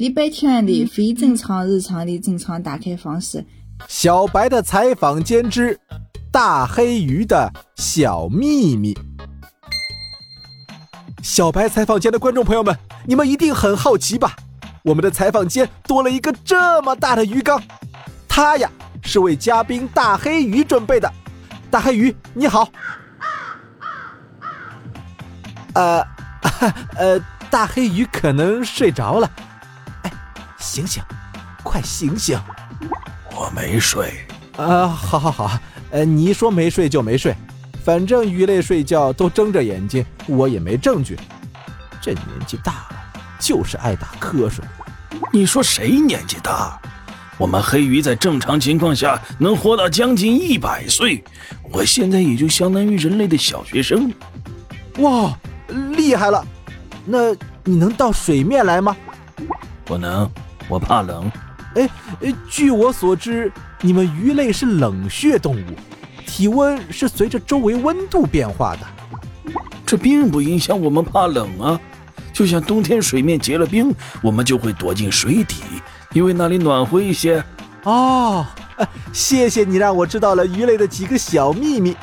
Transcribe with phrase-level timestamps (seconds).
[0.00, 3.44] 礼拜天的非正常日常的正常打开方式。
[3.86, 5.78] 小白的采访间之
[6.32, 8.96] 大黑鱼的小秘密。
[11.22, 12.74] 小白采访间的观众朋友们，
[13.04, 14.34] 你们一定很好奇吧？
[14.84, 17.62] 我们的采访间多了一个这么大的鱼缸，
[18.26, 18.70] 它呀
[19.02, 21.12] 是为嘉宾大黑鱼准备的。
[21.70, 22.66] 大黑鱼，你好。
[25.74, 26.02] 呃，
[26.96, 27.20] 呃，
[27.50, 29.30] 大黑鱼可能睡着了。
[30.60, 31.02] 哎，醒醒，
[31.62, 32.38] 快醒醒！
[33.34, 34.12] 我没睡。
[34.58, 35.58] 啊，好好好，
[35.90, 37.34] 呃，你说没睡就没睡，
[37.82, 41.18] 反正鱼类睡觉都睁着眼睛，我也没证据。
[42.02, 43.02] 这年纪大了，
[43.38, 44.62] 就是爱打瞌睡。
[45.32, 46.78] 你说谁年纪大？
[47.38, 51.24] 我们黑鱼在正常情况下能活到将近一百岁，
[51.72, 54.12] 我现在也就相当于人类的小学生。
[54.98, 55.34] 哇，
[55.96, 56.46] 厉害了！
[57.06, 57.32] 那
[57.64, 58.94] 你能到水面来吗？
[59.86, 60.30] 不能，
[60.70, 61.30] 我怕冷。
[61.74, 61.88] 哎，
[62.48, 65.64] 据我所知，你们鱼类是冷血动物，
[66.24, 68.80] 体温是随着周围温度变化的。
[69.84, 71.78] 这并不影响我们怕冷啊。
[72.32, 75.56] 就像冬天水面结了冰，我们就会躲进水底，
[76.12, 77.44] 因为那里暖和一些。
[77.82, 78.46] 哦，
[79.12, 81.96] 谢谢你让我知道了鱼类的几个小秘密。